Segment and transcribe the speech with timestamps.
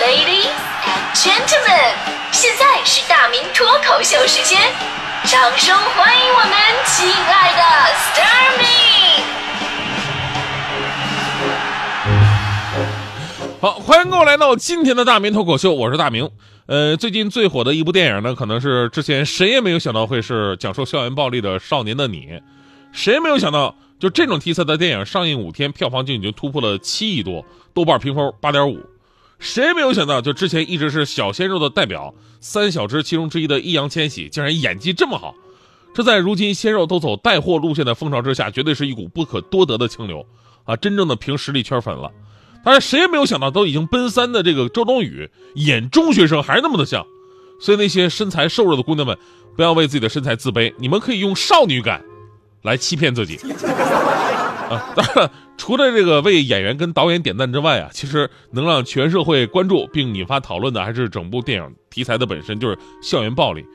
[0.00, 0.48] Ladies
[0.86, 1.92] and gentlemen，
[2.32, 4.58] 现在是大明脱口秀时间，
[5.24, 6.52] 掌声欢迎我们
[6.86, 7.62] 亲爱的
[7.92, 8.64] s t a r m y
[13.60, 16.30] 好，欢迎各位来到今天的大明脱口秀，我是大明。
[16.64, 22.26] 呃，最近最火的一部电影呢，可能是之前谁也没有想到会是讲述校园暴力的《少年的你》，
[22.90, 27.44] 谁也没有想到，就这种题材的电影上映五天，票房就已经突破了七亿多，
[27.74, 28.80] 豆瓣评分八点五。
[29.40, 35.34] 谁也没有想到，就之前一直是小鲜肉的代表三小只其中之一的易烊千玺，竟然演技这么好。
[35.92, 40.24] 这在如今鲜肉都走带货路线的风潮之下，绝对是一股不可多得的清流
[40.64, 40.76] 啊！
[40.76, 42.12] 真正的凭实力圈粉了。
[42.62, 47.04] 当然，谁也没有想到，都已经奔三的这个周冬雨演中学生还是那么的像。
[47.58, 49.18] 所以那些身材瘦弱的姑娘们，
[49.56, 52.02] 不要为自己的身材自卑，你们可以用少女感
[52.62, 53.38] 来欺骗自己。
[54.70, 63.66] 啊，当然，除了这个为演员跟导演点赞之外啊，其实能让全社会关注并引发讨论的，还是整部电影题材的本身，就是校园暴力，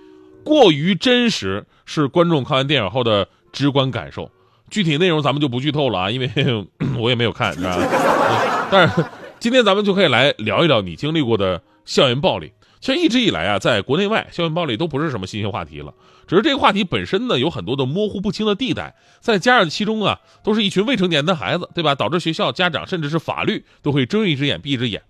[0.43, 4.31] 过于真实是观众看完电影后的直观感受。
[4.69, 6.31] 具体内容咱们就不剧透了啊，因为
[6.97, 7.77] 我也没有看，是吧？
[8.71, 9.05] 但是
[9.39, 12.51] 今天咱们就可以来聊一聊你经历过的校园暴力。
[12.85, 15.91] 其实一直以来啊，在国内外，校园暴力都不是什么新鲜话题了。
[16.27, 21.95] 只是这个话题本身呢，有很多的模糊不清的地带，再加上其中啊，都是一群未成年的孩子，对吧？
[21.95, 25.01] 导致学校、家长甚至是法律都会睁一只眼闭一只眼。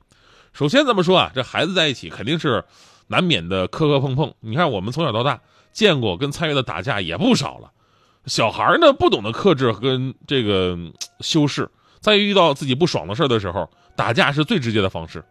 [0.54, 2.64] 首先，咱们说啊，这孩子在一起肯定是
[3.08, 4.34] 难免的磕磕碰碰。
[4.40, 5.42] 你看，我们从小到大
[5.74, 7.74] 见过跟参与的打架也不少了。
[8.26, 10.78] 小孩呢，不懂得克制跟这个
[11.20, 15.22] 修饰，在遇到自己不爽的事的时候，打架是最直接的方式。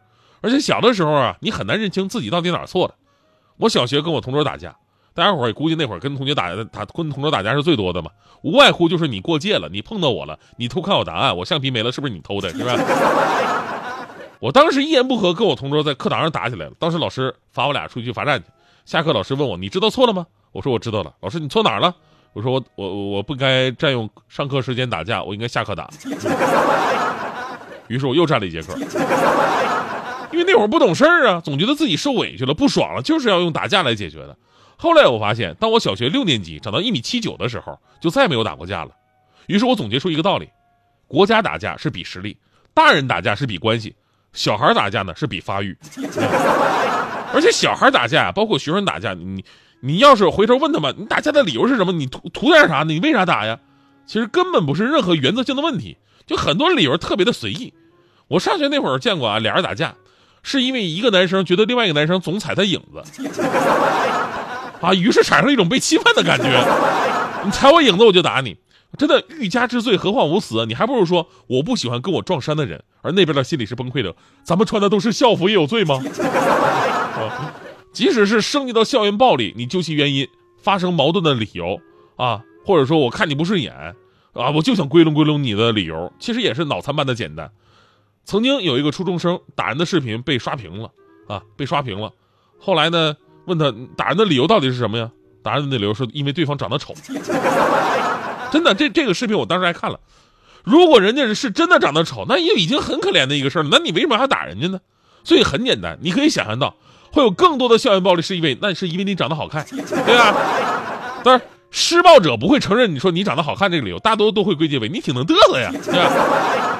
[0.44, 2.94] 而且小的时候啊，你很难认清自己到底哪儿错了。
[3.56, 4.76] 我小学跟我同桌打架，
[5.14, 8.10] 大家伙也估计那会儿跟同学打打跟同桌打架是最多的嘛，
[8.42, 12.74] 无外乎就是你过界了，你碰到我了，你偷看我答案，我橡皮没了，是不是你偷的，是吧？
[14.38, 18.46] 我当时一言不合跟我同桌在课堂上打起来了，当时老师罚我俩出去罚站去。
[18.84, 20.26] 下课老师问我你知道错了吗？
[20.52, 21.14] 我说我知道了。
[21.20, 21.94] 老师你错哪儿了？
[22.34, 25.88] 我说我我我不该占用上课时间打架，我应该下课打。
[27.88, 28.74] 于是我又站了一节课。
[30.32, 34.36] 因为那会儿不懂事儿啊，总觉得自己受委屈了、不爽了，就是要用打架来解决的。
[34.76, 38.90] 后来我发现，当我小学六年级长到一米七九的时候，就再没有打过架了。
[39.46, 40.48] 于是我总结出一个道理：
[41.06, 42.36] 国家打架是比实力，
[42.74, 43.94] 大人打架是比关系，
[44.32, 45.76] 小孩打架呢是比发育。
[47.32, 49.44] 而且小孩打架，包括学生打架，你
[49.80, 51.92] 你要是回头问他们，你打架的理由是什么？
[51.92, 52.92] 你图图点啥呢？
[52.92, 53.58] 你为啥打呀？
[54.06, 55.96] 其实根本不是任何原则性的问题，
[56.26, 57.72] 就很多理由特别的随意。
[58.28, 59.94] 我上学那会儿见过啊，俩人打架。
[60.44, 63.02] 是因为一个男生觉得另外一个男生总踩他影子，
[64.80, 66.46] 啊，于是产生了一种被侵犯的感觉。
[67.44, 68.56] 你踩我影子，我就打你。
[68.96, 70.64] 真的，欲加之罪，何患无辞？
[70.66, 74.14] 你还不如说我不喜欢跟我撞衫的人，而那边的心里是崩溃的。
[74.44, 76.00] 咱们穿的都是校服，也有罪吗？
[77.92, 80.28] 即使是升级到校园暴力，你究其原因，
[80.62, 81.80] 发生矛盾的理由
[82.16, 83.72] 啊，或者说我看你不顺眼
[84.34, 87.50] 啊，我就想归拢归拢你的理由，其实也是脑残般的简单。
[88.24, 90.90] 曾经有一个初中生打人的视频被刷屏了
[91.28, 92.12] 啊，被刷屏了。
[92.58, 93.14] 后来呢，
[93.46, 95.10] 问他打人的理由到底是什么呀？
[95.42, 96.94] 打人的理由是因为对方长得丑。
[98.50, 100.00] 真的，这这个视频我当时还看了。
[100.62, 103.68] 如果人家是真的长得丑，那也已经很可怜的一个事儿了。
[103.70, 104.80] 那你为什么还打人家呢？
[105.22, 106.74] 所以很简单，你可以想象到
[107.12, 110.34] 会有更多的校园暴力，是因为那是因为你长得好看，对吧？
[111.22, 116.73] 当然，施暴者不会承认你说你长得好看这个理由，大多都会归结为你挺能嘚瑟呀，对吧？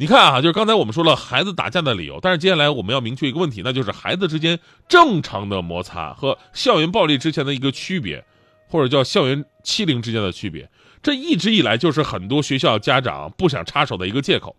[0.00, 4.56] 你看啊，就是刚才我们说了孩子打架的理由，但是接下来我们要明确一个问题，那就是孩子之间
[4.88, 8.24] 正常的摩擦和校园暴力之前的一个区别，
[8.68, 10.70] 或者叫校园欺凌之间的区别。
[11.02, 14.54] 这一直以来就是很多学校家长不想插手的一个借口。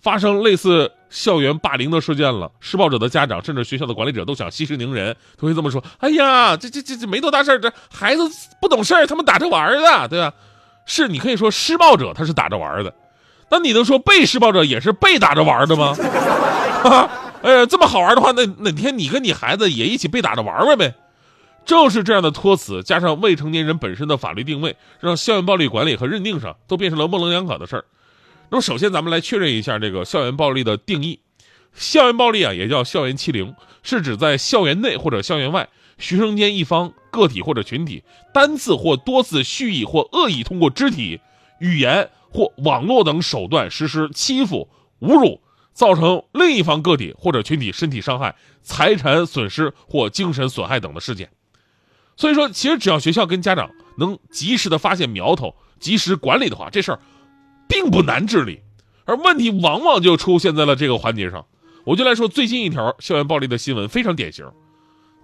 [0.00, 8.22] 发生类似校园霸凌的事件了，施暴者的家长甚至学校的管理者都想息事宁人，都会这么说：“哎呀，这这这这没多大事儿，这孩子
[8.60, 10.34] 不懂事儿，他们打着玩的，对吧？”
[10.84, 12.92] 是你可以说施暴者他是打着玩的。
[13.50, 15.96] 那你能说被施暴者也是被打着玩的吗？
[17.40, 20.94] 哎呀，这么好玩的话，那哪天你跟你孩子也一起被打着玩玩呗？
[21.64, 27.84] 正是这样的托词，加上未成年人本身的法律定位，让校园暴力管理和认定上都变成了模棱两可的事儿。
[28.50, 31.20] 那么，首先咱们来确认一下这个校园暴力的定义。
[31.74, 35.68] 校园暴力啊，也叫校园欺凌，是指在校园内或者校园外，
[35.98, 38.02] 学生间一方个体或者群体
[38.32, 41.20] 单次或多次蓄意或恶意通过肢体、
[41.60, 42.10] 语言。
[42.30, 44.68] 或网络等手段实施欺负、
[45.00, 45.40] 侮辱，
[45.72, 51.30] 造成另一方个体或者群体身体伤害、财产损失或精神损害等的事件。
[52.16, 57.00] 所以说，其实只要学校跟家长能及时的发现苗头，及时管理的话，这事儿
[57.68, 58.60] 并不难治理。
[59.04, 61.46] 而问题往往就出现在了这个环节上。
[61.84, 64.44] 我就来说最近一条校园暴力的新闻，非常典型。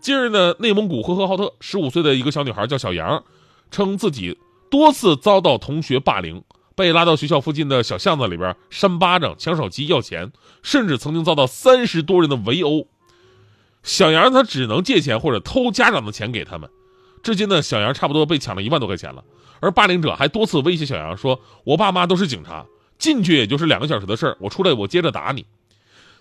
[0.01, 3.25] 近日呢，内蒙古呼和浩特十五岁的一个小女孩叫小杨，
[3.71, 4.39] 称自己
[4.71, 6.43] 多次遭到同学霸凌，
[6.75, 10.33] 被拉到学校附近的小巷子里边扇巴掌、抢手机要钱，
[10.63, 12.89] 甚至曾经遭到三十多人的围殴。
[13.83, 16.71] 小杨他只能借钱或者偷家长的钱给他们。
[17.23, 19.25] 至今呢，小杨差不多被抢了一万多块钱了，
[19.61, 22.67] 而霸凌者还多次威胁小杨说：“我爸妈都是警察，
[22.99, 25.47] 进去也就是两个小时的事儿，我出来我接着打你。”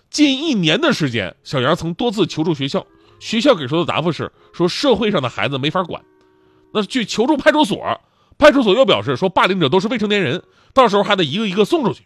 [0.08, 2.86] 近一年的时间，小杨曾多次求助学校，
[3.18, 6.02] 学校给出的答复是说社会上的孩子没法管。
[6.72, 8.00] 那去求助派出所，
[8.38, 10.42] 派出所又表示说霸凌者都是未成年人，
[10.72, 12.04] 到时候还得一个一个送出去。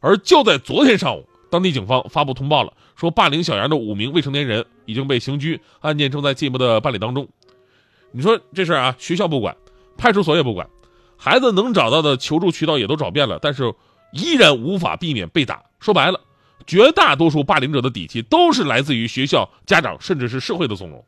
[0.00, 7.28] 而就在昨天上午，当地警方发布通报了，说霸凌小杨的五名未成年人已经被刑拘，案件正在进一步的办理当中。
[8.12, 9.56] 你说这事儿啊，学校不管，
[9.96, 10.68] 派出所也不管，
[11.16, 13.74] 孩子能找到的求助渠道也都找遍了，但是
[14.12, 15.62] 依然无法避免被打。
[15.78, 16.20] 说白了。
[16.66, 21.02] 绝大多数霸凌者的底气都是来自于学校、家长，甚至是社会的纵容。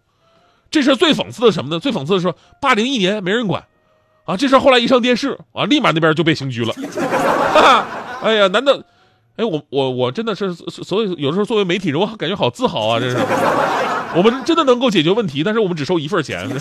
[0.70, 1.78] 这事最讽刺的什么呢？
[1.78, 3.68] 最讽刺的是，霸凌一年没人管，
[4.24, 6.72] 啊，这事后来一上电视啊，立马那边就被刑拘了。
[6.72, 7.86] 哈哈
[8.22, 8.78] 哎呀，难道，
[9.36, 13.00] 哎，我我我真的是，所以有时候作为媒体人，我感觉好自豪啊！
[13.00, 13.16] 这是，
[14.16, 16.48] 我们真的能够解决问题，但是我们只收一份钱。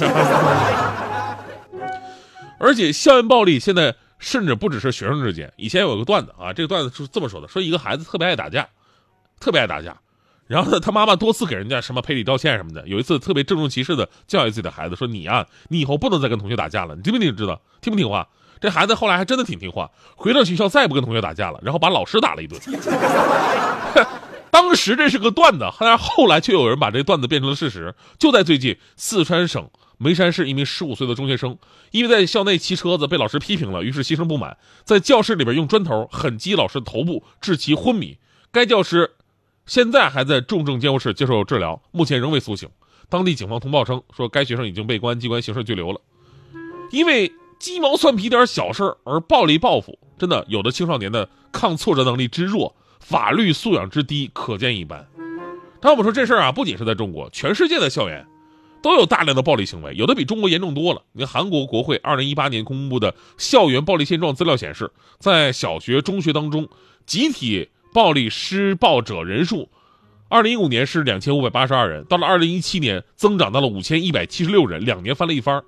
[2.60, 8.68] 而且校园暴力现在甚至不只是学生之间，以前有个段子啊，这个段子是这么说的：说一个孩子特别爱打架。
[9.40, 9.98] 特别爱打架，
[10.52, 12.86] 然后呢，他妈妈多次给人家什么赔礼道歉什么的。
[12.86, 17.62] 有一次特别郑重其事的教育自己的孩子，说：“你啊，你以后不能再跟同学打架了，你听不听知道？
[17.80, 18.28] 听不听话？”
[18.60, 22.60] 这孩子后来还真的挺听话，回到学校再也不跟同学打架了，然后把老师打了一顿。
[24.52, 27.96] 当时这是个段子，但是后来却有人把这段子变成了事实。
[28.20, 31.58] 就在最近，四川省眉山市一名十五岁的中学生，
[31.92, 38.18] 因为在校内骑车子被老师批评了，于是心生不满，在教室里边用砖头狠击老师头部，致其昏迷。
[38.52, 39.12] 该教师。
[39.72, 42.68] 现在还在重症监护室接受治疗，目前仍未苏醒。
[43.08, 46.02] 当地警方通报称，说该学生已经被公安机关刑事拘留了。
[46.92, 55.08] 因为鸡毛蒜皮点小事而暴力报复，真的有的青少年的抗挫折能力之弱，法律素养之低，可见一斑。
[55.80, 58.28] 但我们说这事儿啊，不仅是在中国，全世界的校园
[58.84, 61.04] 都有大量的暴力行为，有的比中国严重多了。
[61.14, 66.68] 你看，韩国国会二零一八年公布的校园暴力现状资料显示，在小学、中学当中，
[67.06, 67.70] 集体。
[67.94, 69.70] 暴力施暴者人数，
[70.30, 75.62] 二零一五年是两千五百八十二人，到了二零一七年增长到了五千一百七十六人，两年翻了一番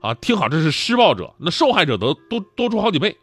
[0.00, 3.16] 啊，听好，这是施暴者，那受害者得多多出好几倍。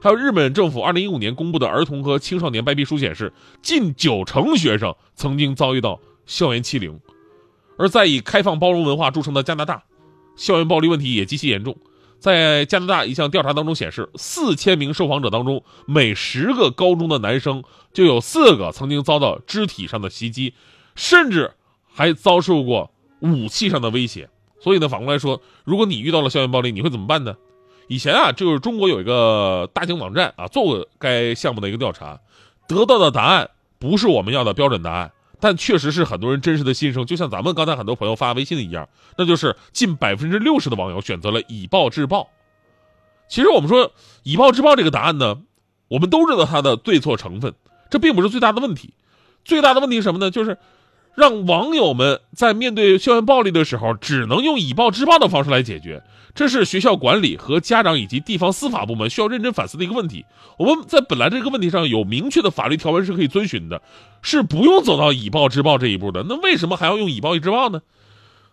[0.00, 3.32] 还有日本政府二零一五年公布的儿童和青少年白皮书显示，
[3.62, 6.98] 近九成学生曾经遭遇到校园欺凌。
[7.78, 9.82] 而在以开放包容文化著称的加拿大，
[10.36, 11.76] 校园暴力问题也极其严重。
[12.22, 20.54] 在加拿大一项调查当中显示，四千名受访者当中，每十个高中的男生就有四个曾经遭到肢体上的袭击，
[20.94, 21.50] 甚至
[21.92, 24.30] 还遭受过武器上的威胁。
[24.60, 27.34] 所以呢，反过来说，如果你遇到了校园暴力，你会怎么办呢？
[27.88, 32.20] 以前啊，就是中国有一个大型网站啊，做过该项目的一个调查，
[32.68, 35.10] 得到的答案不是我们要的标准答案。
[35.42, 42.30] 但确实是很多人真实的心声，就像咱们刚才很多朋友发微信一样，那就是近百分之六十的网友选择了以暴制暴。
[43.28, 43.92] 其实我们说
[44.22, 45.40] 以暴制暴这个答案呢，
[45.88, 47.54] 我们都知道它的对错成分，
[47.90, 48.94] 这并不是最大的问题。
[49.44, 50.30] 最大的问题是什么呢？
[50.30, 50.58] 就是
[51.14, 56.02] 让网友们在面对校园暴力的时候，只能用以暴制暴的方式来解决。
[56.34, 60.24] 这是学校管理和家长以及地方司法部门需要认真反思的一个问题。
[60.58, 63.82] 我们在本来这个问题上有明确的法律条文是可以遵循的，
[64.22, 66.24] 是不用走到以暴制暴这一步的。
[66.26, 67.82] 那为什么还要用以暴制暴呢？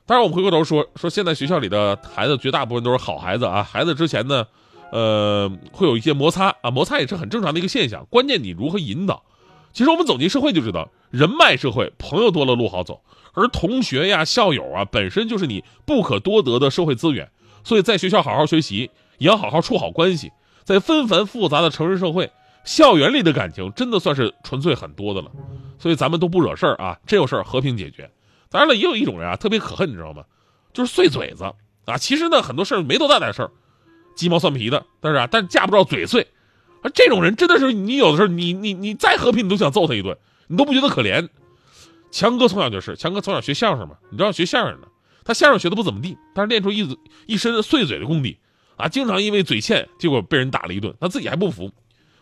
[0.05, 3.63] 当然，我们回过头说说，现在学校里的孩子绝大部分都是好孩子啊。
[3.63, 4.45] 孩子之前呢，
[4.91, 8.05] 呃，会有一些摩擦啊，摩擦也是很正常的一个现象。
[8.09, 9.23] 关键你如何引导？
[9.71, 13.01] 其实我们走进社会就知道，人脉社会，朋友多了路好走，
[13.33, 17.29] 而同学呀、校友啊，本身就是你不可多得的社会资源。
[17.63, 20.31] 所以在学校好好学习，也要好好处好关系。
[20.63, 22.31] 在纷繁复杂的城市社会，
[22.63, 25.31] 校园里的感情真的算是纯粹很多的了。
[25.77, 28.09] 所以咱们都不惹事儿啊，真有事儿和平解决。
[28.49, 30.23] 当然了，也有一种人啊，特别可恨，你知道吗？
[30.73, 31.43] 就是碎嘴子
[31.85, 31.97] 啊。
[31.97, 33.51] 其实呢，很多事儿没多大点事儿，
[34.15, 36.27] 鸡毛蒜皮的，但是啊，但架不着嘴碎。
[36.81, 40.17] 啊，这种人真的是你有的时候，你你你再和平，你都想揍他一顿，
[40.47, 41.27] 你都不觉得可怜。
[42.11, 44.87] 强哥从小就是，强哥从小学相声嘛，你知道学相声的。
[45.25, 48.39] 他相声学的不怎么地，但是练出一一身碎嘴的功底
[48.77, 48.87] 啊！
[48.87, 51.69] 经常因为嘴欠，结果被人打了一顿，他自己还不服，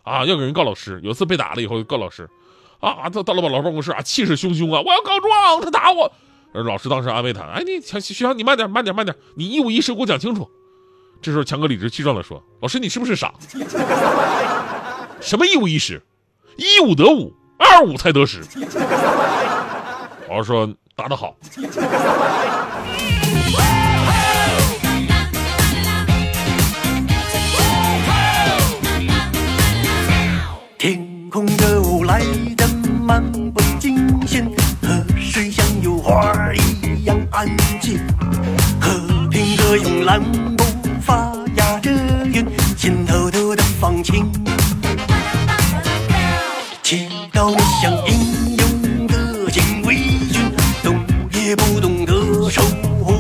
[0.04, 1.00] 啊，要给人告老师。
[1.04, 2.28] 有次被打了以后告老师，
[2.82, 6.12] 啊，到到了老师办公室啊，气势汹汹啊，我要告状，他打我。
[6.52, 10.50] 老师当时安慰他，哎，你强徐强，你慢点，慢点，慢点，你一五一十给我讲清楚。
[11.22, 13.34] 这时候强哥理直气壮地说：老师，你是不是傻？
[15.20, 16.02] 什么一五一十
[16.58, 18.42] 一五得五，二五才得十。
[20.30, 21.36] 老师说：答得好。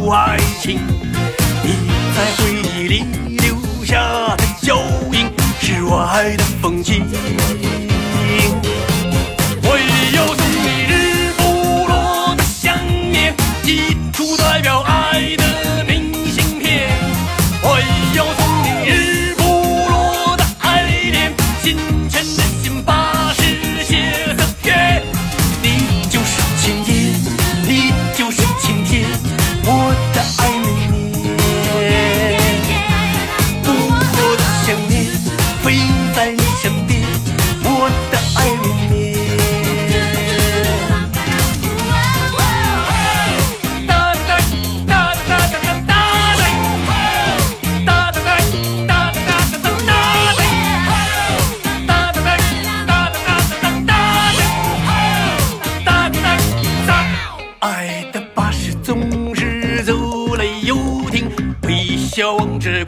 [0.08, 0.47] Why?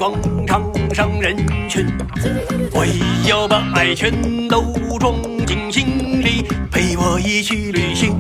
[0.10, 0.64] 广场
[0.94, 1.36] 上人
[1.70, 1.86] 群，
[2.72, 2.86] 我
[3.28, 4.12] 要把爱全
[4.48, 4.64] 都
[5.00, 8.16] 装进心里，陪我一起旅行。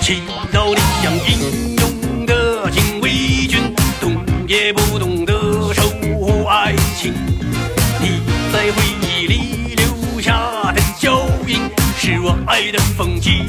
[0.00, 3.10] 祈祷你像英勇的警卫
[3.46, 3.60] 军，
[4.00, 4.14] 懂
[4.46, 5.82] 也不懂得守
[6.22, 7.12] 护爱情。
[8.00, 8.20] 你
[8.52, 11.60] 在回忆里留下的脚印，
[11.96, 13.44] 是我爱的风景。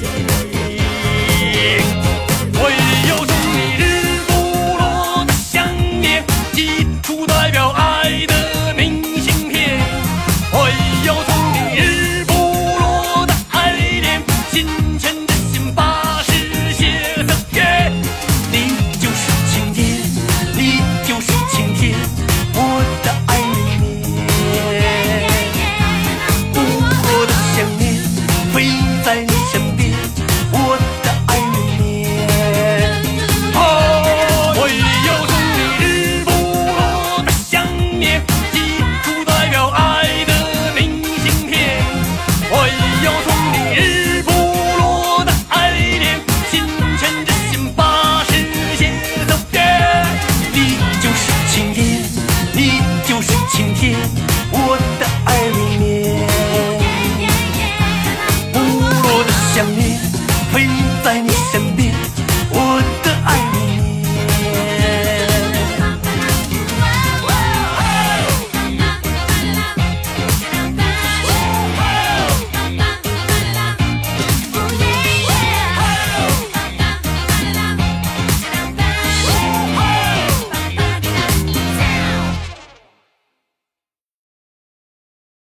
[61.07, 61.56] 怀念。